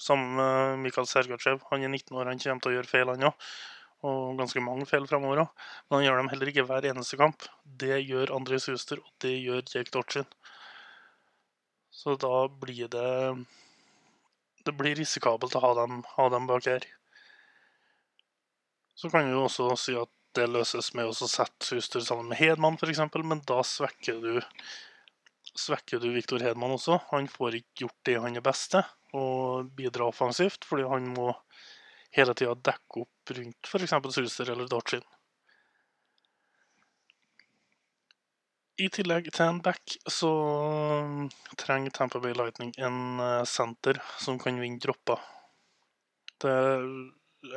Sammen 0.00 0.32
med 0.38 0.78
Mikhail 0.80 1.08
Sergachev. 1.08 1.60
Han 1.70 1.84
er 1.84 1.92
19 1.92 2.16
år, 2.16 2.30
han 2.30 2.40
kommer 2.40 2.64
til 2.64 2.72
å 2.72 2.76
gjøre 2.78 2.88
feil, 2.88 3.10
han 3.12 3.28
òg. 3.28 3.48
Og 4.08 4.38
ganske 4.38 4.62
mange 4.64 4.86
feil 4.88 5.04
fremover 5.08 5.42
òg. 5.42 5.64
Men 5.88 5.98
han 5.98 6.06
gjør 6.06 6.20
dem 6.22 6.30
heller 6.32 6.50
ikke 6.52 6.64
hver 6.70 6.86
eneste 6.88 7.18
kamp. 7.20 7.44
Det 7.82 7.98
gjør 8.00 8.32
André 8.38 8.60
Suster, 8.64 9.02
og 9.02 9.10
det 9.20 9.34
gjør 9.36 9.60
Jake 9.66 9.92
Dorchin. 9.92 10.28
Så 11.92 12.14
da 12.16 12.46
blir 12.48 12.88
det 12.88 13.10
Det 14.64 14.72
blir 14.76 14.96
risikabelt 14.96 15.54
å 15.56 15.60
ha 15.64 15.70
dem, 15.74 16.02
ha 16.16 16.28
dem 16.32 16.46
bak 16.48 16.66
her. 16.68 16.84
Så 18.94 19.08
kan 19.08 19.28
vi 19.28 19.36
også 19.36 19.70
si 19.80 19.94
at 19.96 20.12
det 20.36 20.46
løses 20.52 20.92
med 20.94 21.08
å 21.08 21.16
sette 21.16 21.64
Suster 21.64 22.04
sammen 22.04 22.28
med 22.28 22.38
Hedman, 22.38 22.76
f.eks., 22.76 23.00
men 23.24 23.40
da 23.48 23.62
svekker 23.64 24.20
du 24.20 24.34
svekker 25.56 25.98
du 26.00 26.10
Viktor 26.12 26.44
Hedman 26.44 26.76
også. 26.76 27.00
Han 27.10 27.28
får 27.28 27.56
ikke 27.60 27.86
gjort 27.86 28.00
det 28.06 28.18
han 28.20 28.36
er 28.36 28.44
best 28.44 28.70
til, 28.74 28.84
og 29.16 29.70
bidra 29.76 30.08
offensivt, 30.10 30.66
fordi 30.66 30.86
han 30.90 31.08
må 31.14 31.32
hele 32.16 32.34
tida 32.34 32.54
dekke 32.54 33.04
opp 33.04 33.34
rundt 33.36 33.70
f.eks. 33.70 33.96
Suser 34.14 34.52
eller 34.52 34.70
Dorchin. 34.70 35.04
I 38.80 38.88
tillegg 38.88 39.26
til 39.28 39.44
en 39.44 39.58
back 39.60 39.98
så 40.08 40.30
trenger 41.60 41.92
Tampa 41.92 42.20
Bay 42.22 42.32
Lightning 42.32 42.72
en 42.80 43.20
senter 43.48 44.00
som 44.22 44.38
kan 44.40 44.56
vinne 44.62 44.80
dropper. 44.80 45.20
Det 46.40 46.54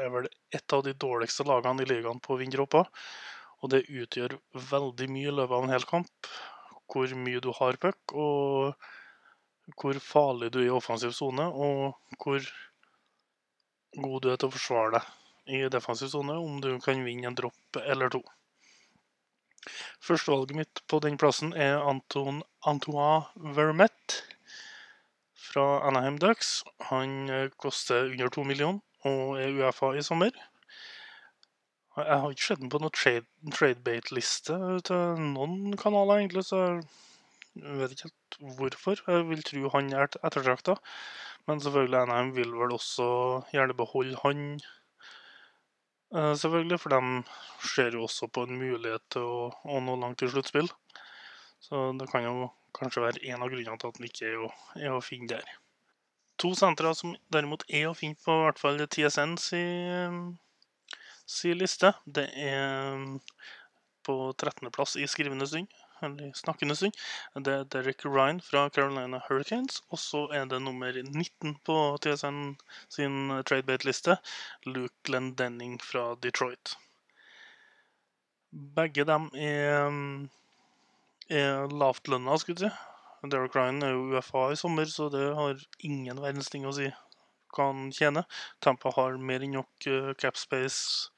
er 0.03 0.12
vel 0.12 0.27
et 0.51 0.75
av 0.75 0.83
de 0.83 0.91
dårligste 1.00 1.45
lagene 1.48 1.86
i 1.86 1.88
ligaen 1.88 2.19
på 2.24 2.36
å 2.36 2.41
vinne 2.41 2.55
dropper. 2.57 2.89
Og 3.63 3.72
det 3.72 3.86
utgjør 3.88 4.36
veldig 4.72 5.07
mye 5.15 5.29
i 5.29 5.38
løpet 5.38 5.55
av 5.55 5.63
en 5.63 5.72
hel 5.72 5.88
kamp. 5.88 6.31
Hvor 6.91 7.15
mye 7.15 7.39
du 7.39 7.50
har 7.55 7.79
puck, 7.79 8.12
og 8.12 8.75
hvor 9.79 10.00
farlig 10.03 10.51
du 10.53 10.60
er 10.62 10.70
i 10.70 10.75
offensiv 10.75 11.13
sone, 11.15 11.46
og 11.48 12.20
hvor 12.20 12.43
god 13.98 14.22
du 14.22 14.32
er 14.32 14.39
til 14.39 14.50
å 14.50 14.55
forsvare 14.55 15.00
deg 15.00 15.58
i 15.58 15.70
defensiv 15.72 16.12
sone, 16.13 16.36
om 16.39 16.60
du 16.63 16.72
kan 16.84 17.03
vinne 17.05 17.29
en 17.29 17.38
dropp 17.38 17.79
eller 17.84 18.12
to. 18.13 18.24
Førstevalget 20.03 20.58
mitt 20.58 20.82
på 20.91 21.00
den 21.03 21.15
plassen 21.20 21.53
er 21.55 21.79
Anton 21.79 22.41
Antoine 22.67 23.53
Vermette 23.55 24.24
fra 25.53 25.79
Anaheim 25.88 26.17
Ducks. 26.20 26.63
Han 26.89 27.29
eh, 27.29 27.51
koster 27.58 28.12
under 28.12 28.32
to 28.34 28.43
millioner 28.48 28.82
og 29.08 29.39
er 29.39 29.55
UFA 29.60 29.93
i 30.00 30.03
sommer. 30.03 30.36
Jeg 31.93 32.20
har 32.24 32.32
ikke 32.32 32.48
sett 32.48 32.62
den 32.63 32.72
på 32.74 32.79
noen 32.82 32.96
trade, 32.96 33.27
tradebate-liste 33.53 34.55
til 34.88 35.20
noen 35.36 35.75
kanaler, 35.77 36.24
egentlig, 36.24 36.41
så 36.48 36.79
jeg 37.60 37.79
vet 37.79 37.91
ikke 37.93 38.10
helt 38.10 38.38
hvorfor. 38.57 39.01
Jeg 39.07 39.25
vil 39.29 39.43
tro 39.45 39.69
han 39.75 39.91
er 39.93 40.07
ettertrakta. 40.10 40.77
Men 41.48 41.62
selvfølgelig 41.62 42.07
NM 42.10 42.31
vil 42.38 42.53
vel 42.55 42.74
også 42.74 43.07
gjerne 43.53 43.75
beholde 43.77 44.17
han, 44.24 44.43
eh, 46.15 46.33
selvfølgelig. 46.41 46.79
For 46.79 46.95
de 46.95 47.24
ser 47.75 47.98
jo 47.98 48.03
også 48.07 48.27
på 48.27 48.48
en 48.48 48.57
mulighet 48.57 49.05
til 49.13 49.27
å, 49.27 49.50
å 49.51 49.81
nå 49.83 49.98
langt 50.01 50.24
i 50.24 50.31
sluttspill. 50.31 50.72
Så 51.63 51.89
det 52.00 52.10
kan 52.12 52.25
jo 52.25 52.50
kanskje 52.75 53.03
være 53.05 53.25
en 53.29 53.43
av 53.43 53.51
grunnene 53.51 53.77
til 53.79 53.91
at 53.91 54.00
han 54.00 54.07
ikke 54.10 54.31
er 54.31 54.39
å, 54.48 54.50
er 54.79 54.95
å 54.95 55.03
finne 55.03 55.36
der. 55.36 55.53
To 56.41 56.55
sentre 56.57 56.89
som 56.98 57.13
derimot 57.31 57.63
er 57.69 57.88
å 57.88 57.95
finne 57.98 58.17
på 58.19 58.33
i 58.33 58.45
hvert 58.48 58.60
fall 58.60 58.81
TSN 58.81 59.38
si, 59.39 59.62
si 61.29 61.53
liste. 61.53 61.93
Det 62.03 62.25
er 62.33 62.98
på 64.03 64.15
13.-plass 64.33 64.98
i 65.00 65.07
skrivende 65.07 65.48
stund, 65.48 65.69
eller 66.03 66.31
snakkende 66.38 66.75
stund. 66.75 66.98
Det 67.45 67.53
er 67.53 67.67
Derek 67.74 68.05
Ryan 68.05 68.41
fra 68.43 68.67
Carolina 68.69 69.22
Hurricanes. 69.27 69.81
Og 69.89 70.00
så 70.00 70.25
er 70.36 70.45
det 70.51 70.62
nummer 70.62 70.91
19 70.93 71.57
på 71.65 71.77
TSN 72.03 72.55
sin 72.91 73.36
tradebate-liste, 73.48 74.17
Luke 74.65 74.95
Glendenning 75.03 75.79
fra 75.81 76.13
Detroit. 76.24 76.75
Begge 78.53 79.05
dem 79.10 79.29
er, 79.33 79.93
er 81.29 81.72
lavtlønna, 81.74 82.38
skulle 82.38 82.67
jeg 82.67 82.74
si. 82.74 82.89
Derek 83.31 83.55
Ryan 83.55 83.83
er 83.83 83.93
jo 83.95 84.17
UFA 84.17 84.50
i 84.51 84.60
sommer, 84.60 84.86
så 84.86 85.07
det 85.10 85.24
har 85.38 85.62
ingen 85.79 86.19
verdens 86.19 86.51
ting 86.51 86.67
å 86.67 86.74
si 86.75 86.89
hva 87.55 87.69
han 87.69 87.88
tjener. 87.95 88.27
Tampa 88.60 88.91
har 88.98 89.15
mer 89.17 89.45
enn 89.45 89.55
nok 89.57 89.88
eh, 89.88 90.12
cap 90.19 90.39
space 90.39 91.10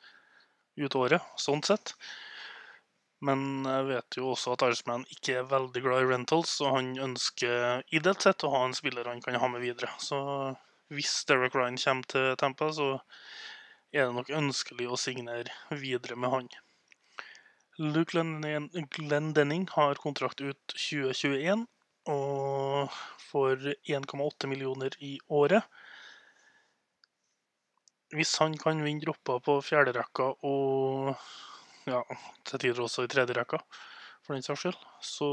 ut 0.77 0.97
året, 0.99 1.23
sånn 1.41 1.63
sett. 1.65 1.95
Men 3.25 3.65
jeg 3.65 3.87
vet 3.89 4.17
jo 4.19 4.31
også 4.33 4.53
at 4.53 4.65
Iceman 4.67 5.05
ikke 5.13 5.39
er 5.39 5.49
veldig 5.49 5.81
glad 5.81 6.03
i 6.03 6.09
rentals, 6.11 6.59
og 6.61 6.75
han 6.77 6.91
ønsker 7.07 7.81
ideelt 7.95 8.25
sett 8.25 8.45
å 8.45 8.51
ha 8.53 8.65
en 8.67 8.75
spiller 8.77 9.09
han 9.09 9.23
kan 9.23 9.39
ha 9.41 9.49
med 9.49 9.63
videre. 9.63 9.89
Så 9.97 10.19
hvis 10.93 11.23
Derek 11.29 11.55
Ryan 11.57 11.79
kommer 11.81 12.09
til 12.11 12.35
Tampa, 12.41 12.69
så 12.75 12.89
er 13.95 14.05
det 14.05 14.15
nok 14.17 14.29
ønskelig 14.37 14.89
å 14.91 14.99
signere 14.99 15.53
videre 15.71 16.19
med 16.19 16.33
han. 16.35 16.51
Luke 17.79 18.21
Glendenning 18.95 19.65
har 19.73 19.99
kontrakt 19.99 20.43
ut 20.43 20.75
2021 20.75 21.65
og 22.11 22.93
får 23.31 23.65
1,8 23.89 24.47
millioner 24.51 24.95
i 25.03 25.17
året. 25.27 25.65
Hvis 28.15 28.35
han 28.39 28.55
kan 28.61 28.83
vinne 28.85 29.03
dropper 29.03 29.41
på 29.43 29.57
fjerderekka 29.65 30.29
og 30.45 31.15
ja, 31.89 32.01
til 32.45 32.61
tider 32.61 32.83
også 32.85 33.05
i 33.05 33.09
tredje 33.09 33.33
tredjerekka, 33.33 33.61
for 34.25 34.33
den 34.33 34.45
saks 34.45 34.65
skyld, 34.65 34.77
så 35.05 35.29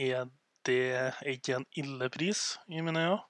er 0.00 0.28
det 0.66 1.14
ikke 1.28 1.58
en 1.58 1.66
ille 1.78 2.08
pris 2.12 2.56
i 2.68 2.80
mine 2.80 3.02
øyne. 3.04 3.22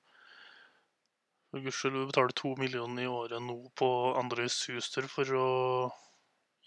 For 1.51 1.63
guds 1.63 1.79
skyld, 1.79 1.99
vi 1.99 2.09
betaler 2.11 2.35
to 2.37 2.55
millioner 2.59 3.05
i 3.05 3.11
året 3.11 3.43
nå 3.43 3.57
på 3.79 3.89
Andres 4.19 4.59
Huster 4.71 5.07
for 5.11 5.31
å 5.39 5.49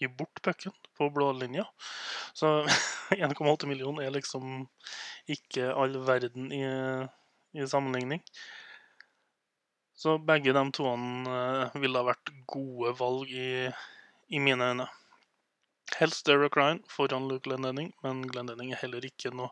gi 0.00 0.08
bort 0.08 0.40
pucken 0.42 0.72
på 0.96 1.10
blålinja. 1.12 1.66
Så 2.36 2.62
1,8 3.16 3.68
millioner 3.68 4.06
er 4.06 4.14
liksom 4.14 4.64
ikke 5.30 5.72
all 5.76 5.98
verden 6.06 6.48
i, 6.56 6.64
i 7.56 7.68
sammenligning. 7.68 8.24
Så 10.00 10.16
begge 10.24 10.54
de 10.56 10.62
toene 10.72 11.28
eh, 11.28 11.80
ville 11.82 12.00
ha 12.00 12.08
vært 12.08 12.32
gode 12.48 12.94
valg 12.96 13.32
i, 13.36 13.68
i 14.32 14.40
mine 14.40 14.72
øyne. 14.72 14.88
Helst 15.98 16.26
Derek 16.26 16.56
Ryan 16.56 16.82
foran 16.88 17.28
Luke 17.28 17.48
Glendenning, 17.48 17.90
men 18.04 18.22
Glendenning 18.28 18.72
er 18.72 18.80
heller 18.82 19.04
ikke 19.04 19.32
noe 19.34 19.50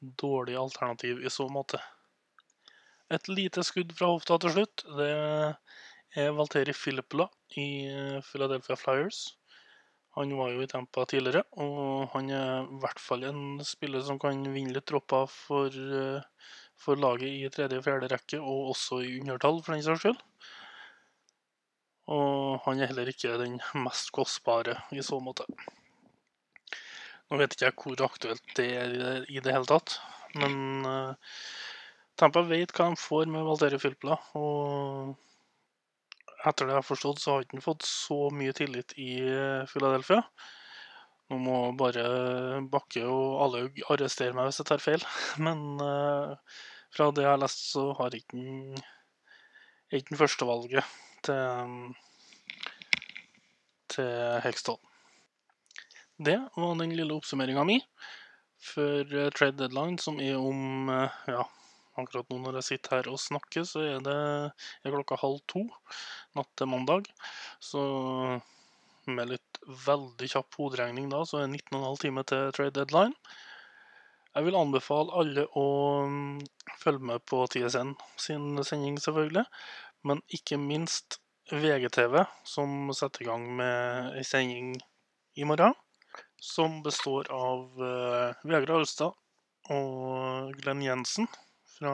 dårlig 0.00 0.56
alternativ 0.60 1.22
i 1.24 1.32
så 1.32 1.48
måte. 1.52 1.80
Et 3.12 3.28
lite 3.30 3.62
skudd 3.66 3.92
fra 3.96 4.10
hofta 4.10 4.38
til 4.42 4.54
slutt. 4.56 4.82
Det 4.98 5.10
er 6.16 6.32
Valteri 6.34 6.74
Filippola 6.74 7.28
i 7.60 7.86
eh, 7.86 8.22
Philadelphia 8.26 8.76
Flyers. 8.78 9.36
Han 10.16 10.32
var 10.38 10.54
jo 10.54 10.62
i 10.64 10.68
Tampa 10.70 11.04
tidligere, 11.04 11.42
og 11.60 12.08
han 12.14 12.30
er 12.32 12.64
i 12.64 12.78
hvert 12.80 13.00
fall 13.02 13.26
en 13.28 13.60
spiller 13.68 14.00
som 14.04 14.18
kan 14.18 14.40
vinne 14.54 14.72
litt 14.72 14.88
dropper 14.88 15.28
for, 15.28 15.68
eh, 15.68 16.54
for 16.80 16.96
laget 16.96 17.28
i 17.28 17.50
tredje 17.52 17.82
og 17.82 17.84
fjerde 17.84 18.08
rekke, 18.14 18.40
og 18.40 18.72
også 18.72 19.02
i 19.04 19.18
undertall, 19.20 19.60
for 19.62 19.76
den 19.76 19.84
saks 19.84 20.06
skyld. 20.06 20.22
Og 22.12 22.60
han 22.66 22.80
er 22.80 22.90
heller 22.92 23.10
ikke 23.10 23.34
den 23.40 23.58
mest 23.82 24.12
kostbare 24.14 24.76
i 24.94 25.02
så 25.02 25.18
måte. 25.22 25.46
Nå 27.26 27.40
vet 27.40 27.56
ikke 27.56 27.66
jeg 27.66 27.78
hvor 27.82 28.04
aktuelt 28.06 28.52
det 28.58 28.66
er 28.78 28.92
i 29.26 29.40
det, 29.40 29.50
hele 29.50 29.66
tatt, 29.66 29.96
men 30.38 30.86
uh, 30.86 31.40
Tampa 32.16 32.44
vet 32.46 32.70
hva 32.76 32.92
de 32.92 33.00
får 33.00 33.26
med 33.32 33.46
Valterio 33.48 33.80
Filpla. 33.82 34.18
og 34.38 35.16
etter 36.46 36.68
det 36.68 36.76
jeg 36.76 36.78
har 36.78 36.86
forstått, 36.86 37.18
så 37.18 37.32
har 37.32 37.40
han 37.40 37.48
ikke 37.48 37.64
fått 37.64 37.88
så 37.88 38.18
mye 38.30 38.54
tillit 38.54 38.92
i 39.02 39.16
eh, 39.26 39.64
Philadelphia. 39.66 40.20
Nå 41.26 41.38
må 41.42 41.56
bare 41.74 42.04
Bakke 42.70 43.02
og 43.10 43.40
Alaug 43.42 43.80
arrestere 43.90 44.36
meg 44.36 44.46
hvis 44.46 44.60
jeg 44.62 44.68
tar 44.68 44.84
feil, 44.84 45.02
men 45.46 45.64
uh, 45.82 46.36
fra 46.94 47.10
det 47.10 47.26
jeg 47.26 47.32
har 47.32 47.42
lest, 47.42 47.64
så 47.72 47.88
har 47.98 48.14
ikke 48.14 48.38
han 48.38 48.84
ikke 49.90 50.12
den 50.12 50.20
førstevalget 50.20 50.94
til, 51.26 51.74
til 53.94 54.12
Hextall. 54.44 54.78
Det 56.16 56.38
var 56.56 56.78
den 56.80 56.94
lille 56.96 57.16
oppsummeringa 57.16 57.66
mi 57.68 57.80
for 58.62 59.14
eh, 59.14 59.30
trade 59.36 59.58
deadline, 59.60 59.98
som 60.00 60.20
er 60.22 60.38
om 60.40 60.88
uh, 60.88 61.12
ja, 61.28 61.44
Akkurat 61.96 62.28
nå 62.28 62.38
når 62.42 62.58
jeg 62.58 62.66
sitter 62.66 62.98
her 62.98 63.06
og 63.08 63.20
snakker, 63.20 63.64
så 63.64 63.80
er 63.80 64.02
det 64.04 64.16
er 64.84 64.92
klokka 64.92 65.16
halv 65.16 65.38
to 65.48 65.62
natt 66.36 66.50
til 66.60 66.68
mandag. 66.68 67.08
Så 67.56 67.80
med 69.08 69.30
litt 69.30 69.60
veldig 69.86 70.28
kjapp 70.28 70.58
hoderegning 70.60 71.08
da, 71.08 71.22
så 71.24 71.40
er 71.40 71.46
det 71.46 71.62
19,5 71.72 72.02
timer 72.02 72.26
til 72.28 72.52
trade 72.52 72.76
deadline. 72.76 73.16
Jeg 74.36 74.44
vil 74.44 74.58
anbefale 74.60 75.16
alle 75.16 75.46
å 75.56 75.64
mm, 76.04 76.42
følge 76.82 77.08
med 77.08 77.24
på 77.24 77.40
TSN 77.48 77.94
sin 78.20 78.60
sending, 78.60 79.00
selvfølgelig. 79.00 79.46
Men 80.04 80.20
ikke 80.28 80.58
minst 80.60 81.20
VGTV, 81.52 82.24
som 82.44 82.90
setter 82.94 83.22
i 83.22 83.28
gang 83.28 83.46
med 83.58 84.16
ei 84.18 84.24
sending 84.26 84.74
i 85.38 85.46
morgen. 85.46 85.74
Som 86.42 86.82
består 86.84 87.30
av 87.32 87.80
uh, 87.80 88.34
Vegard 88.44 88.74
Alstad 88.80 89.14
og 89.72 90.52
Glenn 90.60 90.84
Jensen 90.84 91.28
fra 91.76 91.92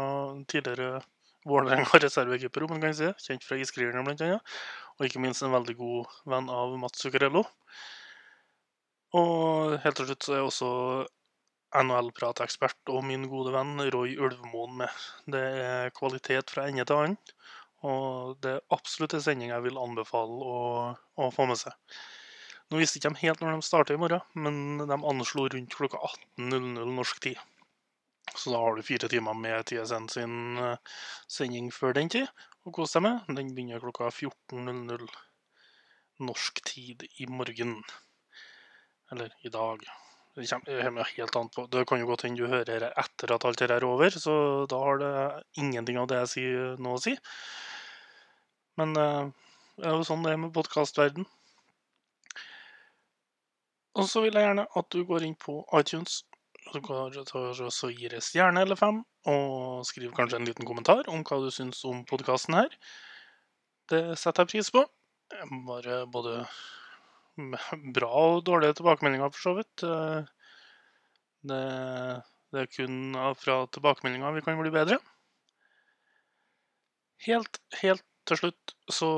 tidligere 0.50 1.02
Vålerenga 1.48 1.98
reservekeeper, 2.04 2.64
om 2.64 2.76
man 2.76 2.84
kan 2.84 2.94
si. 2.96 3.08
Kjent 3.26 3.44
fra 3.46 3.58
Iskrigerne, 3.58 4.04
annet. 4.04 4.54
Og 4.98 5.08
ikke 5.08 5.22
minst 5.22 5.42
en 5.42 5.54
veldig 5.54 5.74
god 5.78 6.12
venn 6.30 6.50
av 6.52 6.76
Mats 6.78 7.02
Zuccarello. 7.02 7.44
Og 9.18 9.76
helt 9.82 9.98
til 9.98 10.08
slutt 10.08 10.24
så 10.28 10.36
er 10.36 10.46
også 10.46 10.70
NHL-pratekspert 11.82 12.92
og 12.92 13.04
min 13.08 13.26
gode 13.32 13.52
venn 13.54 13.80
Roy 13.92 14.14
Ulvemoen 14.20 14.78
med. 14.82 15.02
Det 15.34 15.42
er 15.64 15.94
kvalitet 15.96 16.52
fra 16.52 16.68
ende 16.68 16.86
til 16.88 17.00
annen. 17.00 17.18
Og 17.83 18.37
det 18.42 18.57
er 18.57 18.75
absolutt 18.75 19.16
en 19.16 19.25
sending 19.25 19.51
jeg 19.51 19.64
vil 19.64 19.81
anbefale 19.81 20.51
å, 20.55 20.59
å 21.18 21.31
få 21.35 21.47
med 21.51 21.59
seg. 21.59 21.75
Nå 22.71 22.79
visste 22.81 23.01
ikke 23.01 23.11
de 23.12 23.25
helt 23.27 23.42
når 23.42 23.59
de 23.59 23.66
starter 23.66 23.99
i 23.99 24.01
morgen, 24.01 24.23
men 24.38 24.85
de 24.88 24.97
anslo 24.97 25.49
rundt 25.51 25.75
klokka 25.77 25.99
18.00 26.38 26.95
norsk 26.97 27.18
tid. 27.27 27.40
Så 28.33 28.53
da 28.55 28.62
har 28.62 28.79
du 28.79 28.87
fire 28.87 29.11
timer 29.12 29.37
med 29.37 29.66
TSN 29.68 30.07
sin 30.09 30.37
eh, 30.62 30.95
sending 31.29 31.68
før 31.75 31.99
den 31.99 32.09
tid 32.12 32.31
å 32.64 32.73
kose 32.73 32.97
deg 32.97 33.05
med. 33.09 33.35
Den 33.37 33.51
begynner 33.53 33.83
klokka 33.83 34.09
14.00 34.09 35.11
norsk 36.23 36.62
tid 36.64 37.05
i 37.21 37.27
morgen. 37.29 37.81
Eller 39.12 39.35
i 39.45 39.53
dag. 39.53 39.85
Det 40.33 40.47
kommer 40.49 41.05
helt 41.05 41.37
an 41.37 41.51
på. 41.53 41.66
Det 41.68 41.85
kan 41.88 42.01
jo 42.01 42.09
godt 42.09 42.25
hende 42.25 42.40
du 42.40 42.49
hører 42.49 42.88
etter 42.88 43.35
at 43.35 43.45
alt 43.45 43.61
dette 43.61 43.77
er 43.77 43.85
over, 43.85 44.14
så 44.16 44.64
da 44.71 44.79
har 44.81 45.03
det 45.03 45.12
ingenting 45.61 45.99
av 46.01 46.09
det 46.09 46.23
jeg 46.23 46.33
sier, 46.33 46.81
nå 46.81 46.97
å 46.97 47.03
si. 47.05 47.12
Men 48.80 48.96
uh, 48.96 49.30
det 49.78 49.88
er 49.88 49.96
jo 49.96 50.06
sånn 50.06 50.24
det 50.24 50.35
er 50.35 50.42
med 50.42 50.54
podkastverden. 50.56 51.28
Og 54.00 54.06
så 54.08 54.22
vil 54.24 54.37
jeg 54.37 54.46
gjerne 54.46 54.68
at 54.78 54.92
du 54.94 55.02
går 55.08 55.26
inn 55.26 55.37
på 55.37 55.61
iTunes 55.76 56.22
så 56.70 56.80
går 56.80 57.70
så 57.74 57.88
gir 57.90 58.14
jeg 58.14 58.24
stjerne 58.24 58.62
eller 58.62 58.78
fem, 58.78 59.02
og 59.28 59.82
skriv 59.87 60.12
kanskje 60.16 60.38
en 60.38 60.46
liten 60.46 60.68
kommentar 60.68 61.08
om 61.11 61.24
hva 61.26 61.40
du 61.42 61.50
syns 61.52 61.82
om 61.88 62.04
podkasten 62.08 62.56
her. 62.56 62.76
Det 63.90 64.02
setter 64.20 64.46
jeg 64.46 64.52
pris 64.52 64.70
på. 64.72 64.85
Bare 65.66 66.04
både 66.06 66.44
bra 67.96 68.12
og 68.37 68.44
dårlige 68.46 68.78
tilbakemeldinger, 68.78 69.35
for 69.35 69.48
så 69.48 69.56
vidt. 69.58 69.85
Det, 71.50 71.62
det 72.54 72.62
er 72.62 72.70
kun 72.70 73.18
fra 73.42 73.58
tilbakemeldinger 73.74 74.38
vi 74.38 74.46
kan 74.46 74.62
bli 74.62 74.72
bedre. 74.72 75.00
Helt, 77.26 77.61
helt 77.82 78.06
til 78.28 78.38
slutt 78.38 78.72
så 78.92 79.08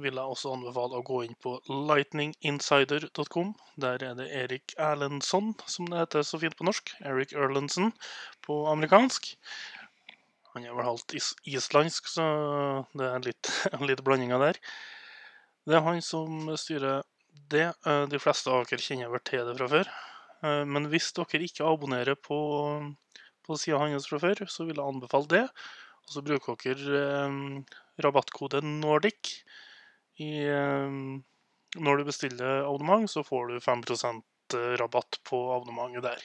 vil 0.00 0.16
jeg 0.16 0.32
også 0.34 0.54
anbefale 0.54 1.00
å 1.00 1.04
gå 1.04 1.22
inn 1.26 1.36
på 1.44 1.58
lightninginsider.com. 1.68 3.52
Der 3.80 4.04
er 4.06 4.14
det 4.16 4.28
Erik 4.36 4.74
Erlendsson, 4.80 5.52
som 5.68 5.88
det 5.90 6.00
heter 6.00 6.24
så 6.26 6.40
fint 6.40 6.56
på 6.56 6.66
norsk. 6.68 6.94
Eric 7.04 7.34
Erlendsen 7.36 7.92
på 8.46 8.62
amerikansk. 8.72 9.34
Han 10.54 10.64
er 10.66 10.74
vel 10.74 10.88
halvt 10.88 11.14
is 11.18 11.32
islandsk, 11.46 12.08
så 12.10 12.24
det 12.98 13.10
er 13.10 13.26
litt, 13.28 13.52
en 13.74 13.86
liten 13.86 14.06
blanding 14.06 14.32
der. 14.42 14.58
Det 15.68 15.76
er 15.76 15.84
han 15.86 16.00
som 16.02 16.48
styrer 16.58 17.04
det. 17.52 17.68
Eh, 17.86 18.06
de 18.10 18.22
fleste 18.22 18.50
av 18.50 18.64
dere 18.70 18.82
kjenner 18.82 19.12
vel 19.12 19.22
til 19.26 19.44
det 19.46 19.58
fra 19.60 19.68
før. 19.70 19.92
Eh, 20.46 20.64
men 20.64 20.88
hvis 20.90 21.12
dere 21.16 21.44
ikke 21.44 21.68
abonnerer 21.68 22.16
på, 22.16 22.40
på 23.46 23.60
sida 23.60 23.84
hans 23.84 24.08
fra 24.10 24.22
før, 24.22 24.46
så 24.48 24.66
vil 24.66 24.80
jeg 24.80 24.86
anbefale 24.86 25.30
det. 25.36 25.46
Og 26.10 26.16
så 26.16 26.24
bruker 26.26 26.58
dere 26.58 27.02
eh, 27.22 27.78
rabattkode 28.02 28.64
NORDIC 28.66 29.30
i, 30.20 30.30
når 31.80 31.96
du 31.96 32.02
bestiller 32.04 32.66
abonnement, 32.66 33.06
så 33.08 33.22
får 33.24 33.46
du 33.48 33.62
5% 33.64 34.56
rabatt 34.80 35.16
på 35.24 35.38
abonnementet 35.54 36.04
der. 36.04 36.24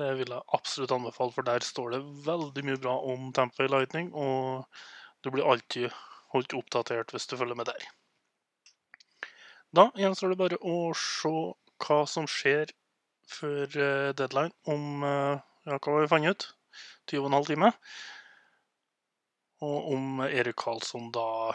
Det 0.00 0.14
vil 0.16 0.32
jeg 0.32 0.46
absolutt 0.56 0.94
anbefale, 0.94 1.34
for 1.34 1.44
der 1.44 1.64
står 1.66 1.96
det 1.96 2.00
veldig 2.24 2.64
mye 2.64 2.80
bra 2.80 2.94
om 3.12 3.32
Tampa 3.36 3.66
Lightning, 3.68 4.12
og 4.16 4.64
du 5.20 5.28
blir 5.34 5.44
alltid 5.44 5.90
holdt 6.32 6.54
oppdatert 6.56 7.12
hvis 7.12 7.28
du 7.28 7.36
følger 7.36 7.58
med 7.58 7.68
der. 7.68 7.88
Da 9.76 9.90
gjenstår 9.98 10.32
det 10.32 10.40
bare 10.40 10.60
å 10.66 10.78
se 10.96 11.34
hva 11.84 11.98
som 12.08 12.28
skjer 12.30 12.72
før 13.30 13.76
eh, 13.76 14.08
deadline 14.18 14.54
om 14.72 15.04
eh, 15.06 15.42
ja, 15.68 15.76
hva 15.76 16.00
vi 16.00 16.08
fant 16.10 16.30
ut? 16.32 16.48
20,5 17.10 17.52
timer. 17.52 17.76
Og 19.60 19.92
om 19.94 20.22
Erik 20.24 20.56
Karlsson 20.62 21.10
da 21.12 21.52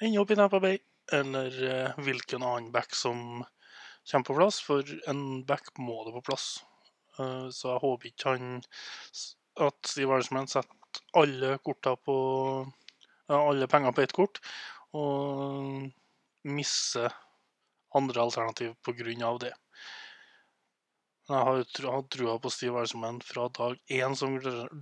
ender 0.00 0.22
opp 0.22 0.32
i 0.32 0.38
Tampa 0.38 0.60
Bay, 0.64 0.78
eller 1.12 1.58
eh, 1.68 1.98
hvilken 2.06 2.42
annen 2.42 2.70
back 2.72 2.94
som 2.96 3.44
kommer 4.10 4.28
på 4.28 4.36
plass. 4.38 4.60
For 4.64 4.94
en 5.10 5.42
back 5.48 5.74
må 5.78 5.98
det 6.06 6.14
på 6.16 6.24
plass. 6.30 6.46
Eh, 7.18 7.50
så 7.52 7.74
jeg 7.74 7.82
håper 7.84 8.10
ikke 8.10 8.32
han 8.34 8.62
at 9.64 9.90
Steve 9.90 10.16
Arnsman 10.16 10.48
setter 10.50 11.04
alle 11.18 11.58
korta 11.62 11.94
på 11.96 12.16
alle 13.34 13.66
penger 13.70 13.92
på 13.94 14.02
ett 14.04 14.12
kort, 14.12 14.40
og 14.92 15.90
misser 16.44 17.12
andre 17.94 18.20
alternativ 18.20 18.74
av 19.24 19.38
det. 19.40 19.52
Jeg 21.24 21.40
har 21.40 21.62
hatt 21.94 22.10
trua 22.12 22.38
på 22.38 22.50
Steve 22.52 22.82
Arnsman 22.82 23.20
fra 23.24 23.48
dag 23.48 23.78
én 23.88 24.14
som 24.14 24.36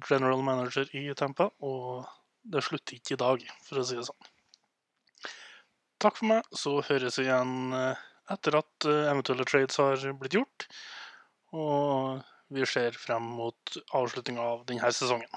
general 0.08 0.42
manager 0.42 0.88
i 0.96 1.14
Tempa, 1.14 1.50
og 1.60 2.08
det 2.42 2.62
slutter 2.66 2.98
ikke 2.98 3.16
i 3.16 3.20
dag, 3.22 3.44
for 3.66 3.80
å 3.80 3.84
si 3.86 3.98
det 3.98 4.06
sånn. 4.08 4.30
Takk 6.02 6.18
for 6.18 6.30
meg, 6.32 6.48
så 6.58 6.80
høres 6.82 7.20
vi 7.20 7.28
igjen 7.28 7.76
eh, 7.78 8.02
etter 8.34 8.58
at 8.58 8.88
eh, 8.88 9.06
eventuelle 9.12 9.46
trades 9.46 9.78
har 9.78 10.02
blitt 10.18 10.34
gjort. 10.38 10.66
Og 11.54 12.22
vi 12.52 12.66
ser 12.68 12.96
frem 12.98 13.24
mot 13.38 13.76
avslutninga 13.94 14.42
av 14.54 14.64
denne 14.68 14.90
sesongen. 14.92 15.30